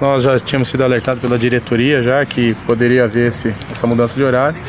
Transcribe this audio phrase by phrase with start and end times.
[0.00, 4.22] Nós já tínhamos sido alertados pela diretoria já que poderia haver esse, essa mudança de
[4.22, 4.60] horário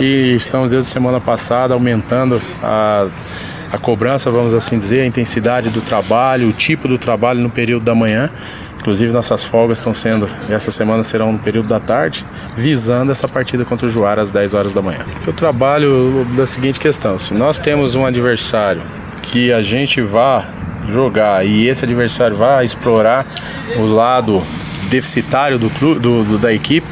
[0.00, 3.06] e estamos desde a semana passada aumentando a,
[3.70, 7.84] a cobrança, vamos assim dizer, a intensidade do trabalho, o tipo do trabalho no período
[7.84, 8.30] da manhã.
[8.80, 12.24] Inclusive nossas folgas estão sendo, essa semana serão no período da tarde,
[12.56, 15.04] visando essa partida contra o Juara às 10 horas da manhã.
[15.26, 18.80] Eu trabalho da seguinte questão: se nós temos um adversário
[19.20, 20.46] que a gente vá
[20.88, 23.26] jogar e esse adversário vá explorar
[23.76, 24.42] o lado
[24.88, 26.86] deficitário do clube, do, do da equipe,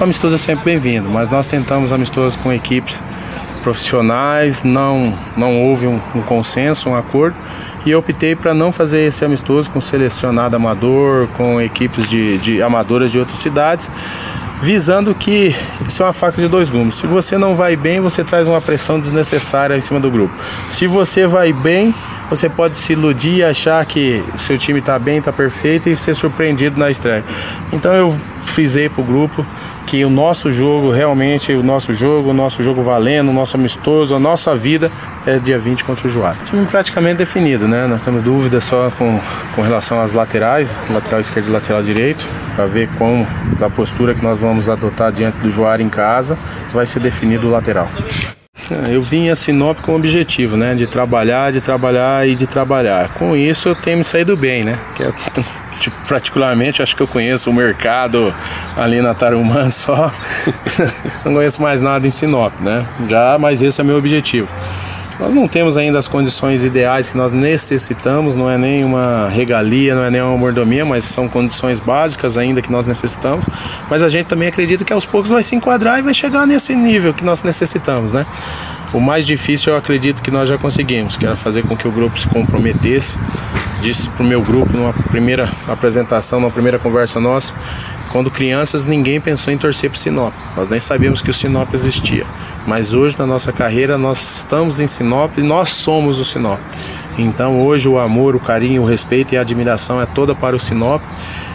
[0.00, 1.08] o amistoso é sempre bem-vindo.
[1.08, 3.02] Mas nós tentamos amistosos com equipes
[3.62, 7.36] profissionais, não, não houve um, um consenso, um acordo,
[7.86, 12.62] e eu optei para não fazer esse amistoso com selecionado amador, com equipes de, de
[12.62, 13.90] amadoras de outras cidades,
[14.60, 15.54] visando que
[15.86, 16.96] isso é uma faca de dois gumes.
[16.96, 20.34] Se você não vai bem, você traz uma pressão desnecessária em cima do grupo.
[20.70, 21.94] Se você vai bem,
[22.34, 26.14] você pode se iludir e achar que seu time está bem, está perfeito e ser
[26.14, 27.22] surpreendido na estreia.
[27.70, 29.46] Então eu frisei para o grupo
[29.86, 34.14] que o nosso jogo, realmente, o nosso jogo, o nosso jogo valendo, o nosso amistoso,
[34.14, 34.90] a nossa vida
[35.26, 36.38] é dia 20 contra o Juara.
[36.46, 37.86] Time praticamente definido, né?
[37.86, 39.20] Nós temos dúvidas só com,
[39.54, 43.26] com relação às laterais, lateral esquerdo e lateral direito, para ver como,
[43.58, 46.38] da postura que nós vamos adotar diante do Juara em casa,
[46.72, 47.90] vai ser definido o lateral.
[48.90, 50.74] Eu vim a Sinop com o objetivo, né?
[50.74, 53.10] De trabalhar, de trabalhar e de trabalhar.
[53.14, 54.78] Com isso eu tenho me saído bem, né?
[54.94, 55.12] Que é,
[55.80, 58.34] tipo, particularmente acho que eu conheço o mercado
[58.76, 60.12] ali na Tarumã só.
[61.24, 62.86] Não conheço mais nada em Sinop, né?
[63.08, 64.48] Já, mas esse é meu objetivo.
[65.22, 69.94] Nós não temos ainda as condições ideais que nós necessitamos, não é nem uma regalia,
[69.94, 73.48] não é nem uma mordomia, mas são condições básicas ainda que nós necessitamos.
[73.88, 76.74] Mas a gente também acredita que aos poucos vai se enquadrar e vai chegar nesse
[76.74, 78.26] nível que nós necessitamos, né?
[78.92, 81.92] O mais difícil eu acredito que nós já conseguimos, que era fazer com que o
[81.92, 83.16] grupo se comprometesse.
[83.80, 87.54] Disse para o meu grupo numa primeira apresentação, numa primeira conversa nossa,
[88.12, 90.34] quando crianças, ninguém pensou em torcer para o Sinop.
[90.54, 92.26] Nós nem sabíamos que o Sinop existia.
[92.66, 96.60] Mas hoje, na nossa carreira, nós estamos em Sinop e nós somos o Sinop.
[97.18, 100.60] Então, hoje, o amor, o carinho, o respeito e a admiração é toda para o
[100.60, 101.02] Sinop.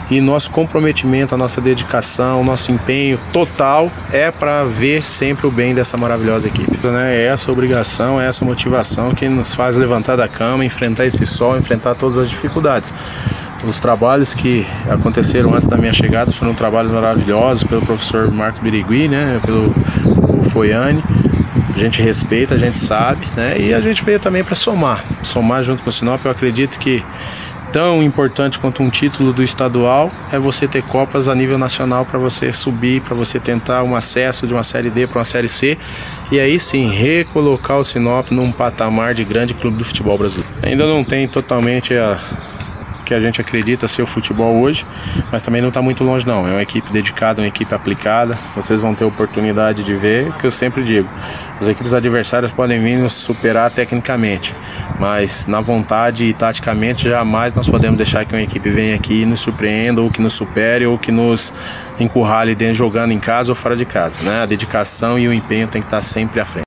[0.10, 5.52] E nosso comprometimento, a nossa dedicação, o nosso empenho total é para ver sempre o
[5.52, 6.88] bem dessa maravilhosa equipe.
[6.88, 7.18] Né?
[7.18, 11.58] É essa obrigação, é essa motivação que nos faz levantar da cama, enfrentar esse sol,
[11.58, 12.92] enfrentar todas as dificuldades.
[13.66, 19.08] Os trabalhos que aconteceram antes da minha chegada foram trabalhos maravilhosos pelo professor Marcos Birigui,
[19.08, 19.74] né, pelo
[20.46, 21.04] Foiane.
[21.74, 23.56] A gente respeita, a gente sabe, né?
[23.60, 26.24] E a gente veio também para somar, somar junto com o Sinop.
[26.26, 27.04] Eu acredito que
[27.72, 32.18] tão importante quanto um título do estadual é você ter copas a nível nacional para
[32.18, 35.78] você subir, para você tentar um acesso de uma série D para uma série C
[36.32, 40.52] e aí sim recolocar o Sinop num patamar de grande clube do futebol brasileiro.
[40.64, 42.18] Ainda não tem totalmente a
[43.08, 44.86] que a gente acredita ser o futebol hoje,
[45.32, 46.46] mas também não está muito longe não.
[46.46, 48.38] É uma equipe dedicada, uma equipe aplicada.
[48.54, 51.08] Vocês vão ter oportunidade de ver, que eu sempre digo.
[51.60, 54.54] As equipes adversárias podem vir nos superar tecnicamente,
[55.00, 59.26] mas na vontade e taticamente jamais nós podemos deixar que uma equipe venha aqui e
[59.26, 61.54] nos surpreenda ou que nos supere ou que nos
[62.00, 64.44] encurrale dentro jogando em casa ou fora de casa, né?
[64.44, 66.56] A dedicação e o empenho tem que estar sempre à frente.